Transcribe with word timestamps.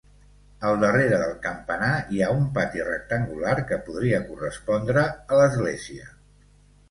Al 0.67 0.77
darrere 0.83 1.17
del 1.23 1.33
campanar 1.41 1.89
hi 2.15 2.23
ha 2.23 2.29
un 2.37 2.47
pati 2.55 2.81
rectangular 2.87 3.53
que 3.73 3.79
podria 3.89 4.21
correspondre 4.31 5.03
a 5.35 5.39
l'església. 5.43 6.09